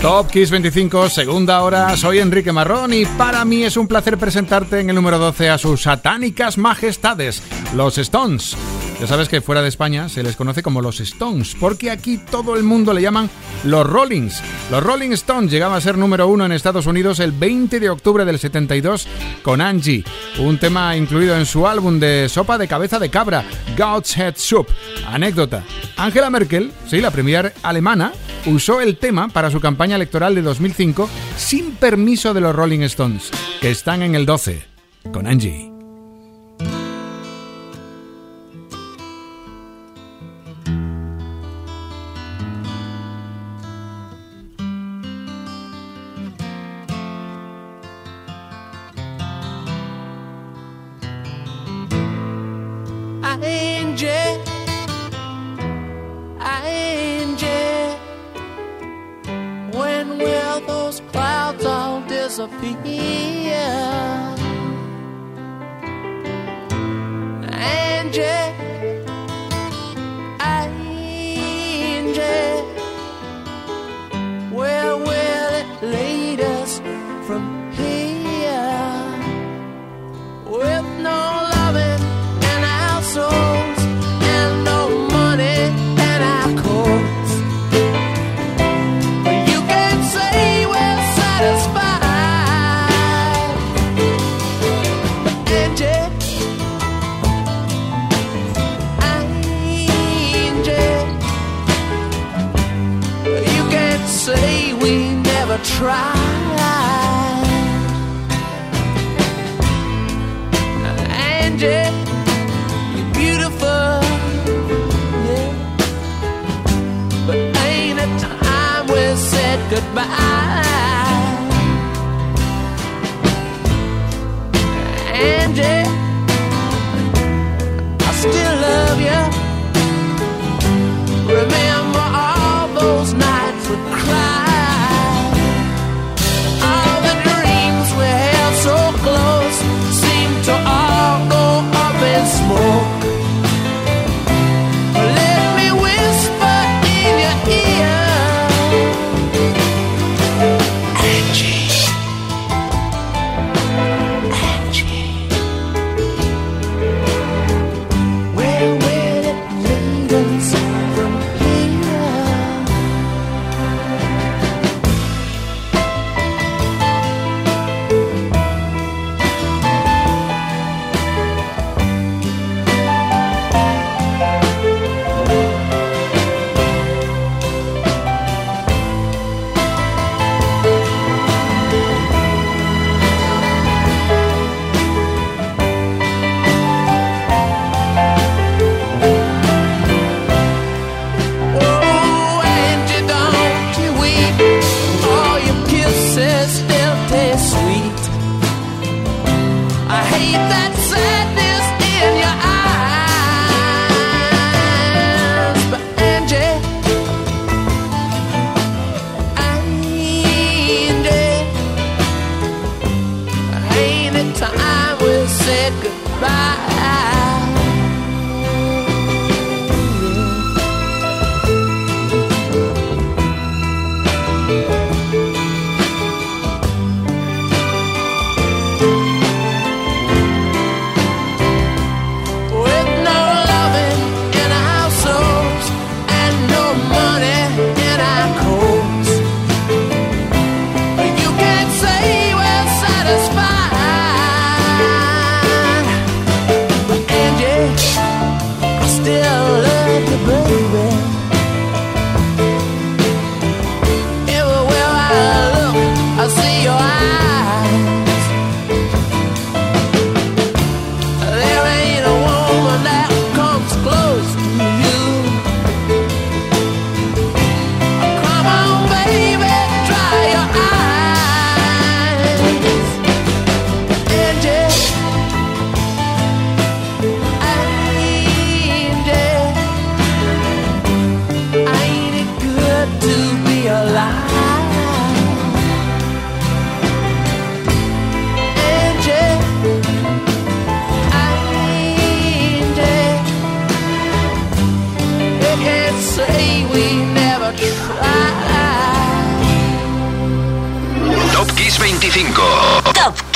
[0.00, 1.96] Top Kiss 25, segunda hora.
[1.96, 5.58] Soy Enrique Marrón y para mí es un placer presentarte en el número 12 a
[5.58, 7.42] sus satánicas majestades,
[7.74, 8.56] los Stones.
[9.00, 12.56] Ya sabes que fuera de España se les conoce como los Stones, porque aquí todo
[12.56, 13.30] el mundo le llaman
[13.62, 14.42] los Rollings.
[14.72, 18.24] Los Rolling Stones llegaban a ser número uno en Estados Unidos el 20 de octubre
[18.24, 19.06] del 72
[19.44, 20.04] con Angie,
[20.40, 23.44] un tema incluido en su álbum de sopa de cabeza de cabra,
[23.76, 24.66] God's Head Soup.
[25.06, 25.62] Anécdota.
[25.96, 28.12] Angela Merkel, sí, la premier alemana,
[28.46, 33.30] usó el tema para su campaña electoral de 2005 sin permiso de los Rolling Stones,
[33.60, 34.64] que están en el 12
[35.12, 35.67] con Angie.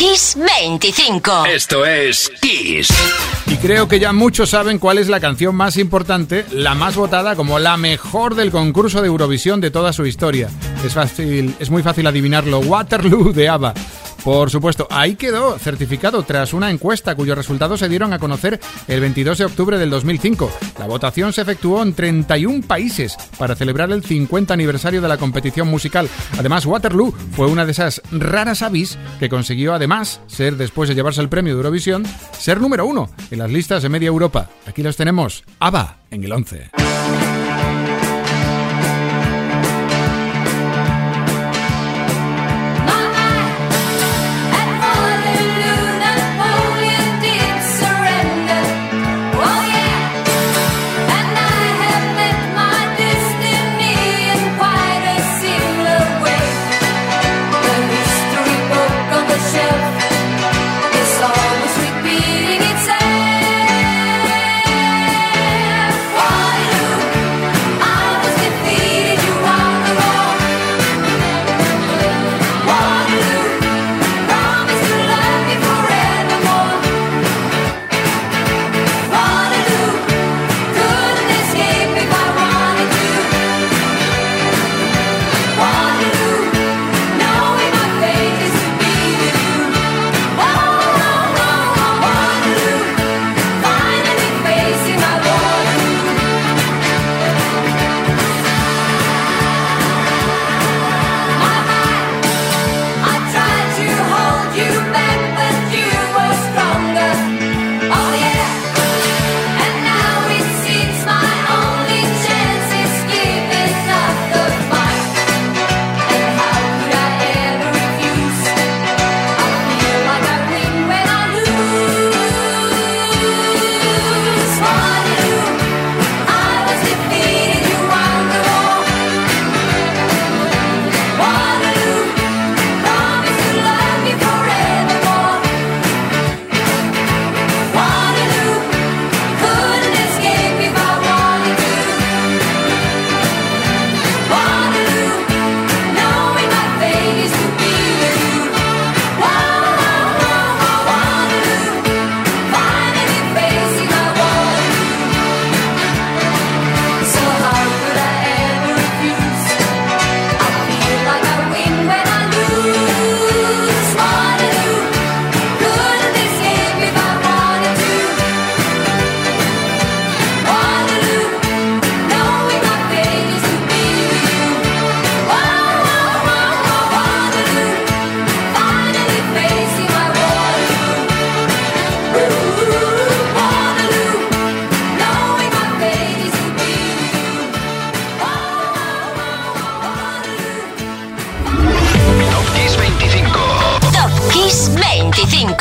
[0.02, 1.46] Kiss 25.
[1.46, 2.88] Esto es Kiss.
[3.46, 7.36] Y creo que ya muchos saben cuál es la canción más importante, la más votada
[7.36, 10.50] como la mejor del concurso de Eurovisión de toda su historia.
[10.84, 12.58] Es fácil, es muy fácil adivinarlo.
[12.58, 13.74] Waterloo de ABBA.
[14.24, 19.00] Por supuesto, ahí quedó certificado tras una encuesta cuyos resultados se dieron a conocer el
[19.00, 20.50] 22 de octubre del 2005.
[20.78, 25.68] La votación se efectuó en 31 países para celebrar el 50 aniversario de la competición
[25.68, 26.08] musical.
[26.38, 31.20] Además, Waterloo fue una de esas raras avis que consiguió además ser, después de llevarse
[31.20, 32.04] el premio de Eurovisión,
[32.38, 34.50] ser número uno en las listas de media Europa.
[34.66, 36.91] Aquí los tenemos, ABBA en el 11.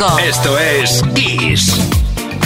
[0.02, 1.80] Esto es Kiss.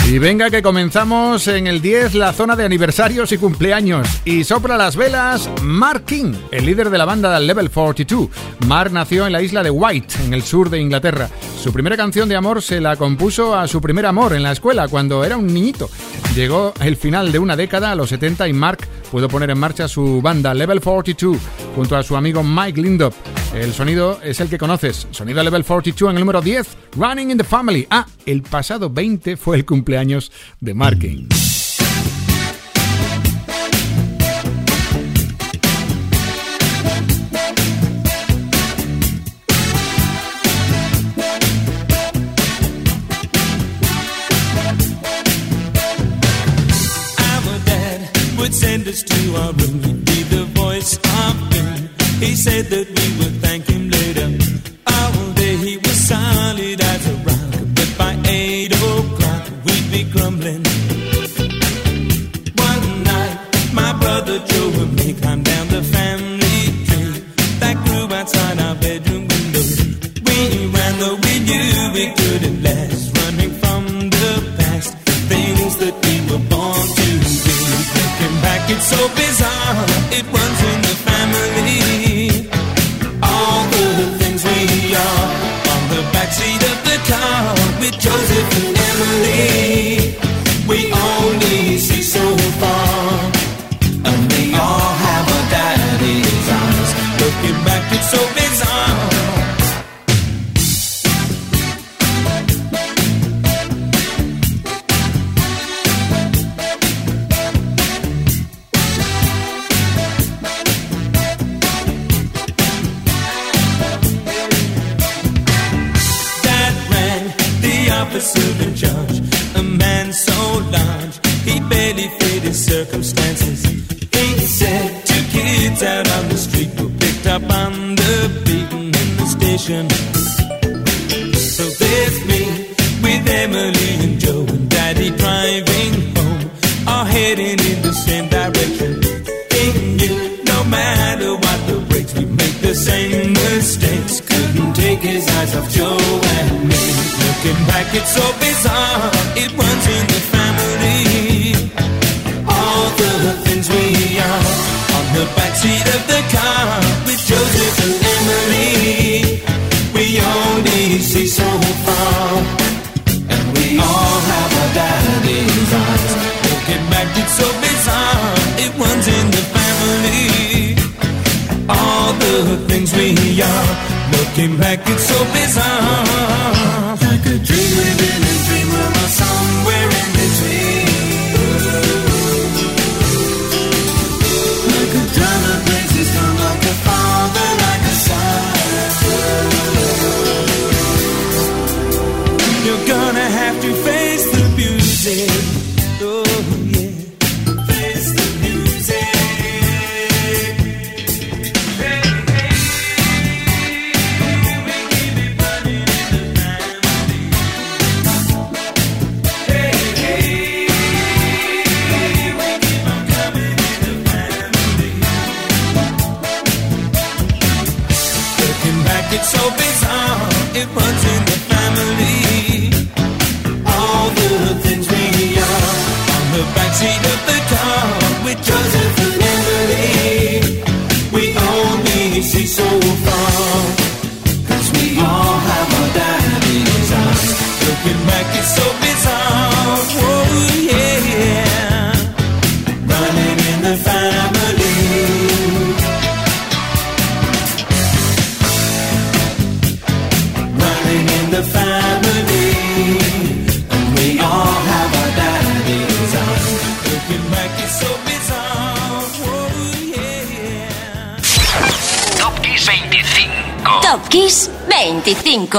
[0.06, 4.06] Y venga que comenzamos en el 10 la zona de aniversarios y cumpleaños.
[4.26, 8.28] Y sopla las velas Mark King, el líder de la banda Level 42.
[8.66, 11.30] Mark nació en la isla de White, en el sur de Inglaterra.
[11.66, 14.86] Su primera canción de amor se la compuso a su primer amor en la escuela
[14.86, 15.90] cuando era un niñito.
[16.36, 19.88] Llegó el final de una década a los 70 y Mark pudo poner en marcha
[19.88, 21.36] su banda Level 42
[21.74, 23.12] junto a su amigo Mike Lindop.
[23.52, 27.38] El sonido es el que conoces, sonido Level 42 en el número 10, Running in
[27.38, 27.84] the Family.
[27.90, 30.30] Ah, el pasado 20 fue el cumpleaños
[30.60, 31.45] de Marking.
[48.96, 49.82] Send to our room.
[49.82, 51.88] He'd be the voice of doom.
[52.20, 53.25] He said that we would
[88.06, 88.45] Joseph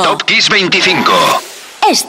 [0.04, 2.07] Top Kiss 25.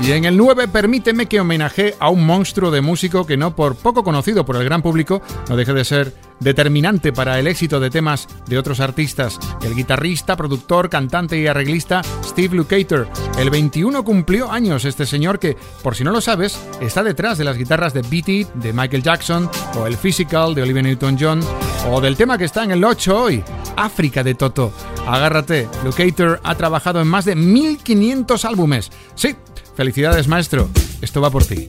[0.00, 3.76] Y en el 9, permíteme que homenaje a un monstruo de músico que no por
[3.76, 7.90] poco conocido por el gran público, no deje de ser determinante para el éxito de
[7.90, 13.08] temas de otros artistas, el guitarrista, productor, cantante y arreglista Steve Lukather.
[13.38, 17.44] El 21 cumplió años este señor que, por si no lo sabes, está detrás de
[17.44, 21.40] las guitarras de Beat de Michael Jackson, o el Physical de Olivia Newton-John,
[21.90, 23.42] o del tema que está en el 8 hoy,
[23.76, 24.72] África de Toto.
[25.06, 28.77] Agárrate, Lukather ha trabajado en más de 1500 álbumes
[29.14, 29.34] Sí,
[29.76, 30.68] felicidades maestro,
[31.00, 31.68] esto va por ti.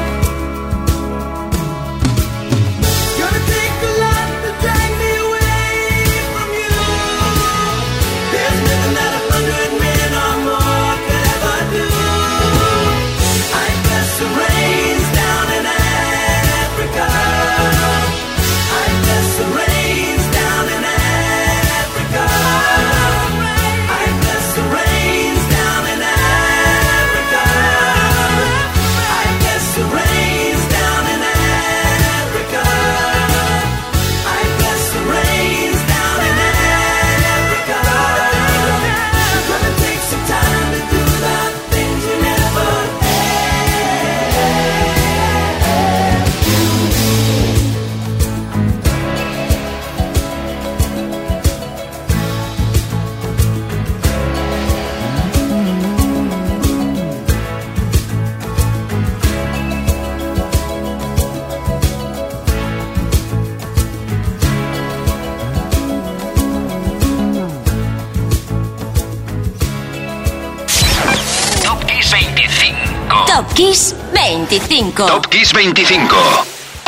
[74.51, 76.13] Top Kiss 25.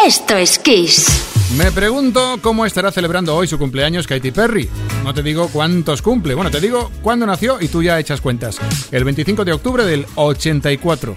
[0.06, 1.08] Esto es Kiss.
[1.56, 4.70] Me pregunto cómo estará celebrando hoy su cumpleaños Katy Perry.
[5.06, 8.60] No te digo cuántos cumple, bueno, te digo cuándo nació y tú ya echas cuentas.
[8.92, 11.16] El 25 de octubre del 84.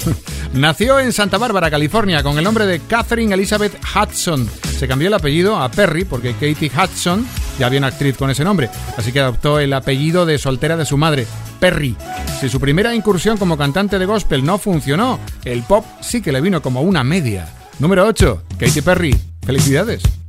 [0.54, 4.48] nació en Santa Bárbara, California, con el nombre de Catherine Elizabeth Hudson.
[4.78, 7.26] Se cambió el apellido a Perry porque Katie Hudson
[7.58, 10.84] ya había una actriz con ese nombre, así que adoptó el apellido de soltera de
[10.84, 11.26] su madre,
[11.60, 11.96] Perry.
[12.40, 16.40] Si su primera incursión como cantante de gospel no funcionó, el pop sí que le
[16.40, 17.48] vino como una media.
[17.78, 19.16] Número 8, Katy Perry.
[19.44, 20.21] Felicidades.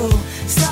[0.00, 0.10] cool.
[0.46, 0.69] So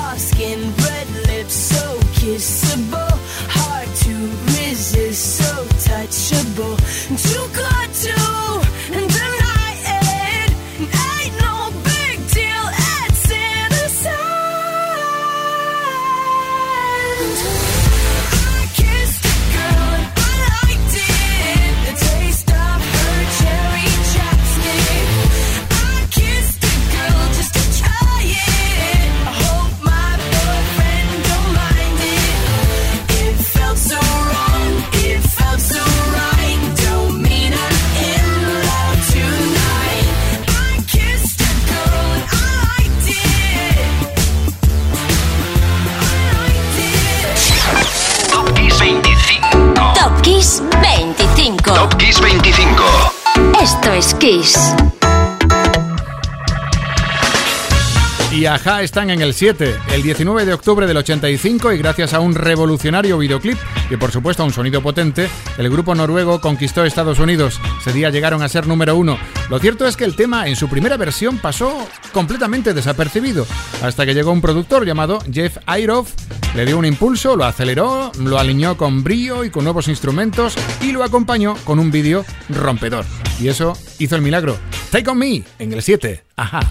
[58.49, 62.19] Y Aja están en el 7, el 19 de octubre del 85 y gracias a
[62.19, 63.59] un revolucionario videoclip
[63.91, 67.61] y por supuesto a un sonido potente, el grupo noruego conquistó Estados Unidos.
[67.79, 69.19] Ese día llegaron a ser número uno.
[69.51, 73.45] Lo cierto es que el tema en su primera versión pasó completamente desapercibido,
[73.83, 76.11] hasta que llegó un productor llamado Jeff Iroff,
[76.55, 80.91] le dio un impulso, lo aceleró, lo alineó con brío y con nuevos instrumentos y
[80.91, 83.05] lo acompañó con un vídeo rompedor.
[83.39, 84.57] Y eso hizo el milagro.
[84.89, 86.23] Take on Me en el 7.
[86.35, 86.61] Ajá.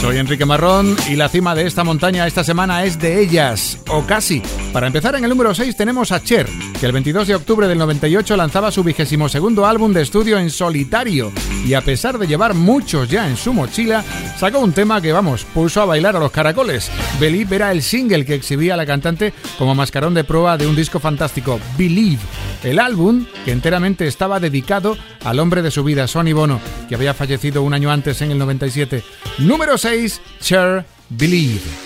[0.00, 4.04] Soy Enrique Marrón y la cima de esta montaña esta semana es de ellas, o
[4.06, 4.40] casi.
[4.74, 6.48] Para empezar, en el número 6 tenemos a Cher,
[6.80, 10.50] que el 22 de octubre del 98 lanzaba su vigésimo segundo álbum de estudio en
[10.50, 11.30] solitario
[11.64, 14.02] y a pesar de llevar muchos ya en su mochila,
[14.36, 16.90] sacó un tema que, vamos, puso a bailar a los caracoles.
[17.20, 20.98] Believe era el single que exhibía la cantante como mascarón de prueba de un disco
[20.98, 22.22] fantástico, Believe.
[22.64, 27.14] El álbum, que enteramente estaba dedicado al hombre de su vida, Sonny Bono, que había
[27.14, 29.04] fallecido un año antes en el 97.
[29.38, 31.83] Número 6, Cher, Believe.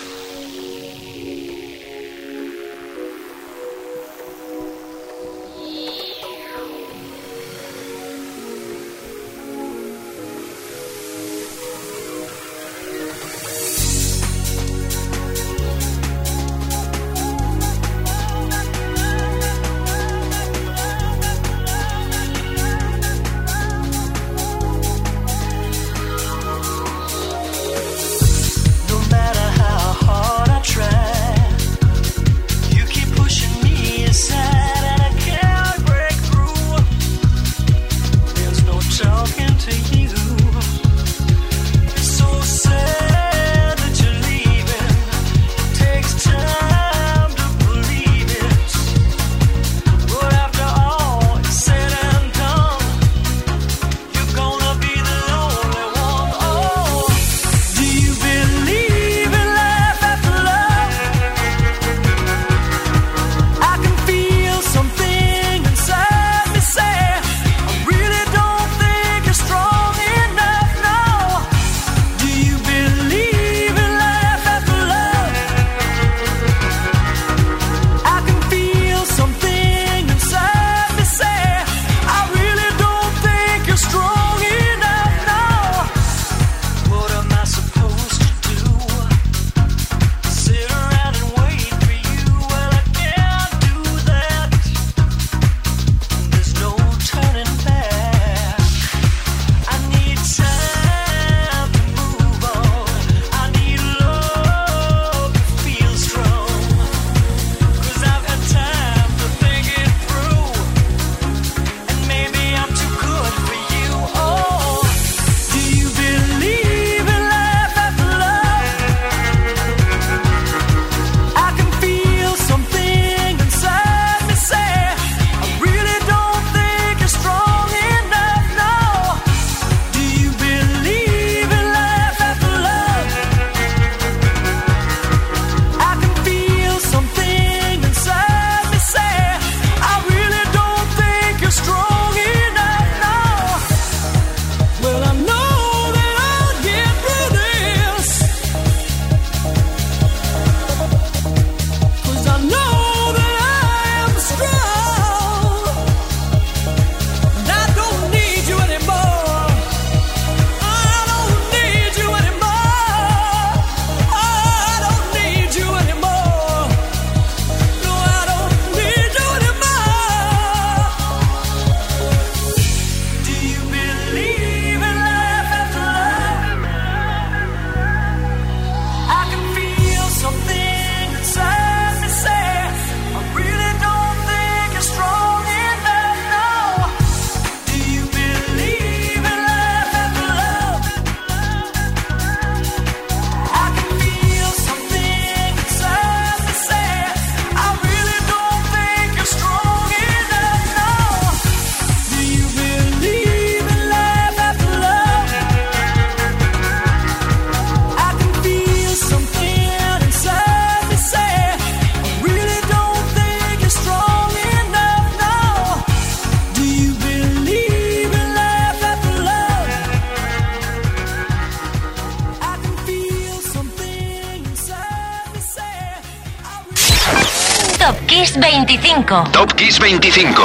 [229.09, 229.31] 25.
[229.31, 230.43] Top Kiss 25.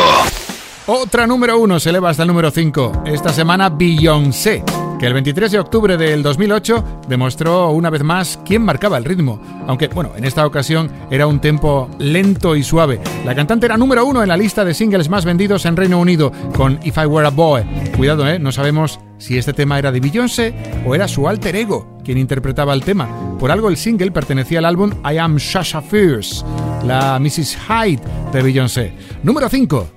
[0.87, 3.03] Otra número uno se eleva hasta el número 5.
[3.05, 4.65] Esta semana Beyoncé,
[4.99, 9.39] que el 23 de octubre del 2008 demostró una vez más quién marcaba el ritmo.
[9.67, 13.01] Aunque, bueno, en esta ocasión era un tempo lento y suave.
[13.27, 16.33] La cantante era número uno en la lista de singles más vendidos en Reino Unido
[16.57, 17.65] con If I Were a Boy.
[17.97, 18.39] Cuidado, ¿eh?
[18.39, 20.55] No sabemos si este tema era de Beyoncé
[20.87, 23.09] o era su alter ego quien interpretaba el tema.
[23.41, 26.45] Por algo el single pertenecía al álbum I Am Sasha Fierce,
[26.85, 27.57] la Mrs.
[27.69, 28.93] Hyde de Beyoncé.
[29.23, 29.93] Número 5.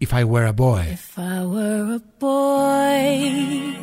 [0.00, 0.82] If I Were a Boy.
[0.92, 3.76] If I were a boy,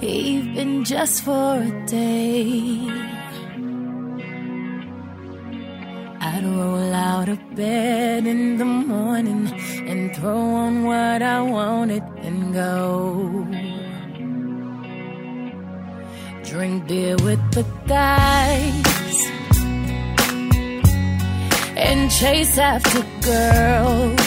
[0.00, 2.86] even just for a day,
[6.20, 9.52] I'd roll out of bed in the morning
[9.88, 13.46] and throw on what I wanted and go.
[16.44, 19.30] Drink beer with the guys
[21.80, 24.20] and chase after girls.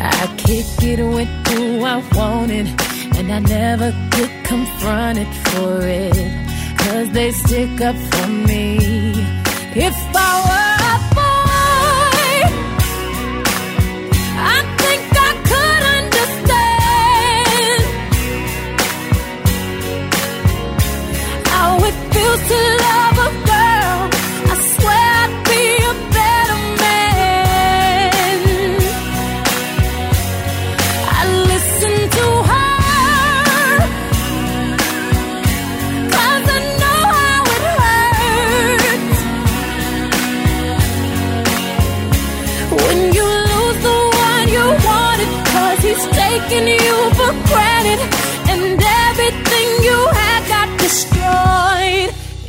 [0.00, 2.68] I kick it with who I wanted,
[3.16, 6.14] and I never get confronted for it.
[6.78, 8.78] Cause they stick up for me.
[9.88, 12.36] If I were a boy,
[14.54, 16.44] I think I could understand
[22.46, 22.83] to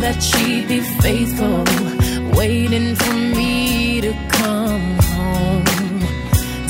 [0.00, 1.64] That she'd be faithful,
[2.38, 5.64] waiting for me to come home.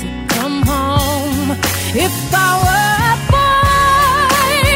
[0.00, 1.50] To come home.
[2.06, 4.70] If I were a boy,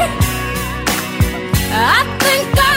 [1.72, 2.71] I think I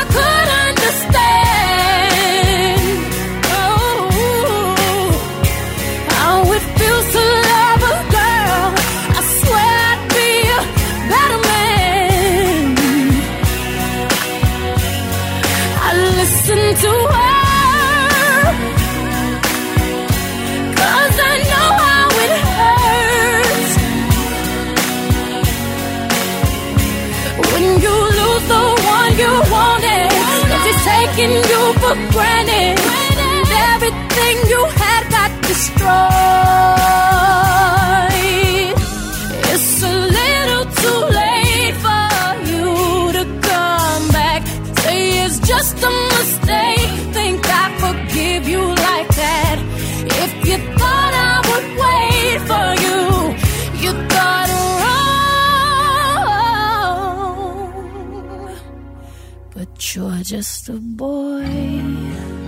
[59.95, 62.44] you're just a boy.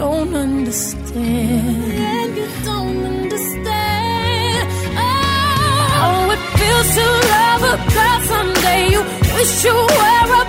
[0.00, 1.92] Don't understand.
[1.92, 4.66] And You don't understand.
[4.96, 8.82] Oh, how it feels to love a girl someday.
[8.94, 9.02] You
[9.36, 10.44] wish you were a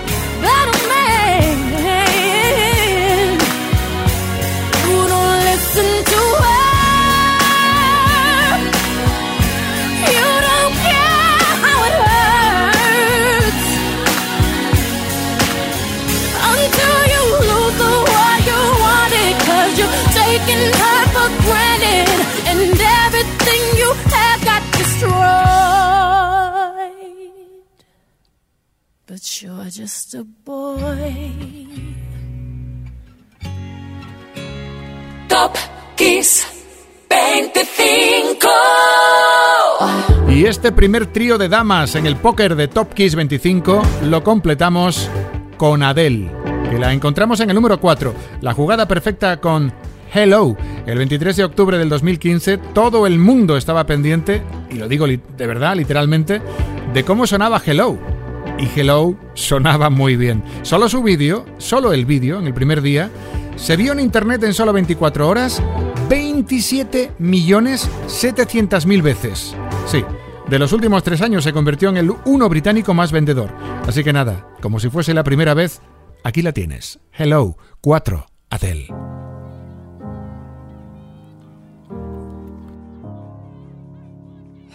[0.46, 0.71] better
[29.72, 31.68] just a boy.
[35.30, 35.56] Top
[35.96, 36.46] Kiss
[37.10, 38.50] 25.
[40.30, 45.10] Y este primer trío de damas en el póker de Top Kiss 25 lo completamos
[45.56, 46.30] con Adele,
[46.70, 48.14] que la encontramos en el número 4.
[48.42, 49.72] La jugada perfecta con
[50.14, 50.58] Hello.
[50.86, 55.48] El 23 de octubre del 2015 todo el mundo estaba pendiente, y lo digo de
[55.48, 56.42] verdad, literalmente,
[56.94, 58.11] de cómo sonaba Hello.
[58.62, 60.44] Y Hello sonaba muy bien.
[60.62, 63.10] Solo su vídeo, solo el vídeo, en el primer día,
[63.56, 65.62] se vio en internet en solo 24 horas
[66.08, 69.56] 27 millones 700 mil veces.
[69.88, 70.04] Sí,
[70.48, 73.50] de los últimos tres años se convirtió en el uno británico más vendedor.
[73.88, 75.82] Así que nada, como si fuese la primera vez,
[76.24, 77.00] aquí la tienes.
[77.14, 78.88] Hello, 4, Adele.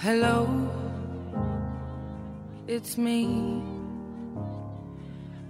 [0.02, 0.46] Hello,
[2.66, 3.75] it's me.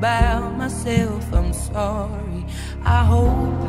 [0.00, 1.30] About myself.
[1.34, 2.46] I'm sorry.
[2.84, 3.59] I hope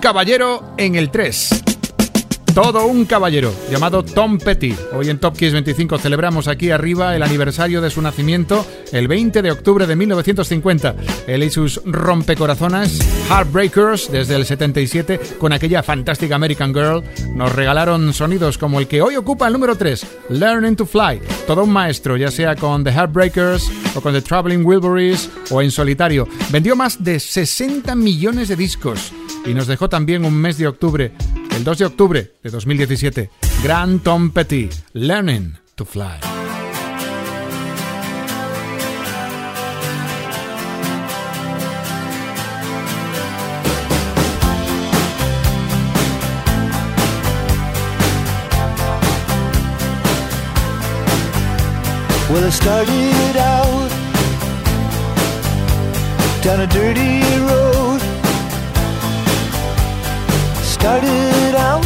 [0.00, 1.65] caballero en el 3.
[2.56, 4.74] Todo un caballero, llamado Tom Petty.
[4.94, 9.42] Hoy en Top Kiss 25 celebramos aquí arriba el aniversario de su nacimiento, el 20
[9.42, 10.96] de octubre de 1950.
[11.26, 12.98] Él y sus rompecorazonas,
[13.28, 17.04] Heartbreakers, desde el 77, con aquella fantástica American Girl,
[17.34, 21.20] nos regalaron sonidos como el que hoy ocupa el número 3, Learning to Fly.
[21.46, 25.70] Todo un maestro, ya sea con The Heartbreakers o con The Traveling Wilburys o en
[25.70, 26.26] solitario.
[26.50, 29.12] Vendió más de 60 millones de discos
[29.44, 31.12] y nos dejó también un mes de octubre,
[31.54, 33.30] el 2 de octubre de 2017.
[33.62, 36.20] Gran Tom Petty, Learning to Fly.
[52.28, 53.90] Well, I started out
[56.42, 58.16] down a dirty road.
[60.78, 61.85] started out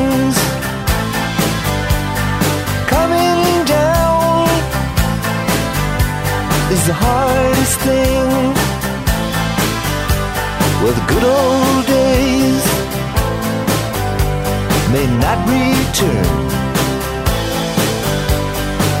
[6.71, 8.27] Is the hardest thing.
[10.81, 12.63] Well, the good old days
[14.95, 16.27] may not return,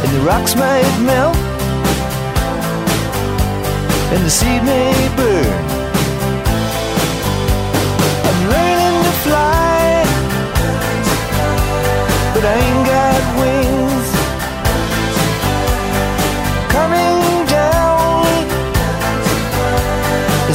[0.03, 1.37] and the rocks might melt
[4.13, 5.63] and the seed may burn.
[8.27, 10.03] I'm learning to fly,
[12.33, 12.80] but I ain't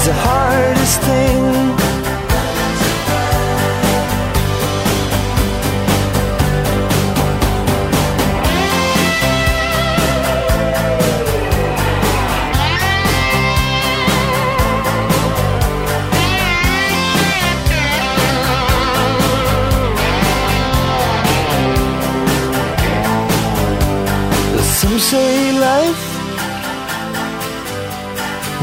[0.07, 1.77] the hardest thing.
[24.81, 26.06] Some say life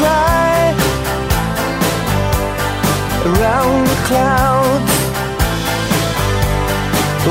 [0.00, 0.74] Fly
[3.28, 4.92] around the clouds.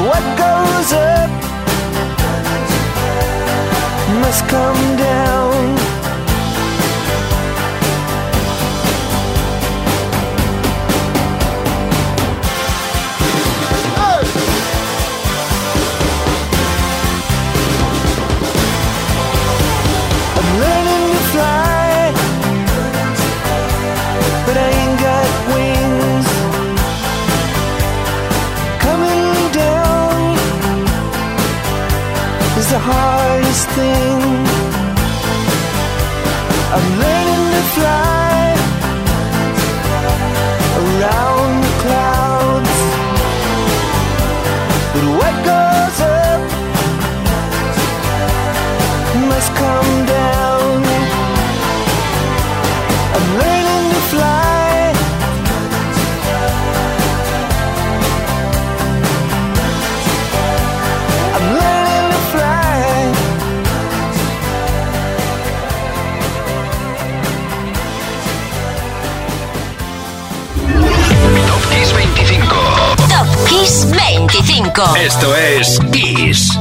[0.10, 1.32] What goes up
[4.22, 5.89] must come down.
[32.70, 34.22] The hardest thing.
[36.76, 38.54] I'm learning to fly
[40.82, 42.76] around the clouds,
[44.94, 46.42] but what goes up
[49.32, 50.84] must come down.
[53.16, 54.49] I'm learning to fly.
[74.70, 74.96] 25.
[74.98, 76.60] Esto es Kiss.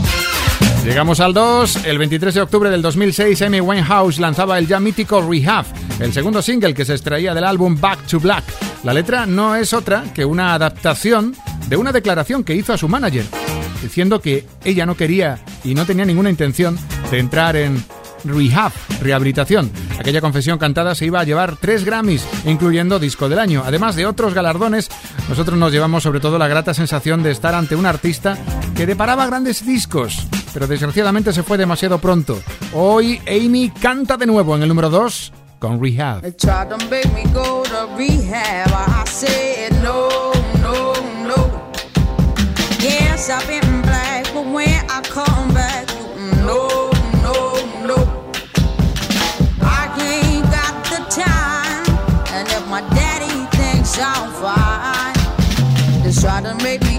[0.84, 1.84] Llegamos al 2.
[1.84, 5.66] El 23 de octubre del 2006, Amy Winehouse lanzaba el ya mítico Rehab,
[6.00, 8.44] el segundo single que se extraía del álbum Back to Black.
[8.84, 11.34] La letra no es otra que una adaptación
[11.68, 13.24] de una declaración que hizo a su manager,
[13.82, 16.78] diciendo que ella no quería y no tenía ninguna intención
[17.10, 17.84] de entrar en
[18.24, 19.70] rehab, rehabilitación.
[19.98, 23.62] Aquella confesión cantada se iba a llevar tres Grammys, incluyendo Disco del Año.
[23.64, 24.88] Además de otros galardones,
[25.28, 28.38] nosotros nos llevamos sobre todo la grata sensación de estar ante un artista
[28.74, 32.40] que deparaba grandes discos, pero desgraciadamente se fue demasiado pronto.
[32.72, 36.24] Hoy Amy canta de nuevo en el número 2 con Rehab.
[54.00, 56.97] I'm fine, they try to make me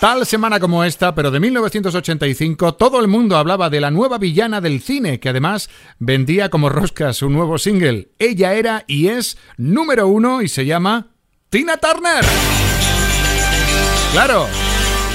[0.00, 4.60] Tal semana como esta, pero de 1985, todo el mundo hablaba de la nueva villana
[4.60, 5.68] del cine, que además
[5.98, 8.08] vendía como rosca su nuevo single.
[8.20, 11.08] Ella era y es número uno y se llama
[11.50, 12.24] Tina Turner.
[14.12, 14.46] Claro,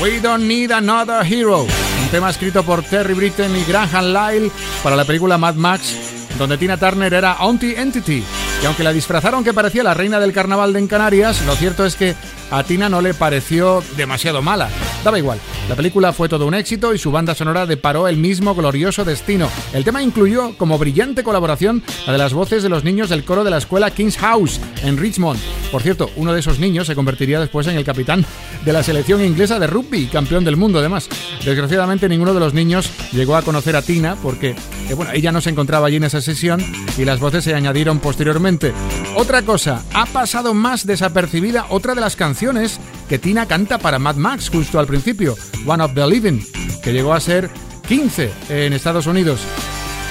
[0.02, 4.52] We Don't Need Another Hero, un tema escrito por Terry Britten y Graham Lyle
[4.84, 5.96] para la película Mad Max,
[6.38, 8.22] donde Tina Turner era Auntie Entity.
[8.64, 11.98] Y aunque la disfrazaron que parecía la reina del carnaval de Canarias, lo cierto es
[11.98, 12.16] que
[12.50, 14.70] a Tina no le pareció demasiado mala.
[15.04, 15.40] Daba igual.
[15.68, 19.50] La película fue todo un éxito y su banda sonora deparó el mismo glorioso destino.
[19.74, 23.44] El tema incluyó como brillante colaboración la de las voces de los niños del coro
[23.44, 25.40] de la escuela King's House en Richmond.
[25.72, 28.26] Por cierto, uno de esos niños se convertiría después en el capitán
[28.64, 31.10] de la selección inglesa de rugby, campeón del mundo además.
[31.44, 34.56] Desgraciadamente ninguno de los niños llegó a conocer a Tina porque
[34.90, 36.64] eh, bueno, ella no se encontraba allí en esa sesión
[36.98, 38.74] y las voces se añadieron posteriormente.
[39.16, 42.80] Otra cosa, ha pasado más desapercibida otra de las canciones
[43.14, 45.36] que Tina canta para Mad Max justo al principio,
[45.68, 46.42] One of the Living,
[46.82, 47.48] que llegó a ser
[47.88, 49.40] 15 en Estados Unidos.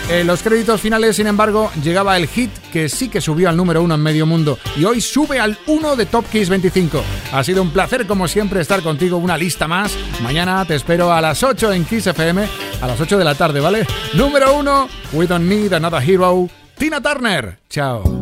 [0.09, 3.82] En los créditos finales, sin embargo, llegaba el hit que sí que subió al número
[3.82, 7.03] uno en medio mundo y hoy sube al 1 de Top Kiss 25.
[7.32, 9.16] Ha sido un placer, como siempre, estar contigo.
[9.16, 9.98] Una lista más.
[10.22, 12.46] Mañana te espero a las 8 en Kiss FM,
[12.82, 13.84] a las 8 de la tarde, ¿vale?
[14.14, 16.48] Número uno, We Don't Need Another Hero,
[16.78, 17.59] Tina Turner.
[17.68, 18.21] Chao.